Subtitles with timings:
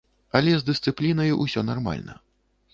[0.39, 2.13] Але з дысцыплінай усё нармальна.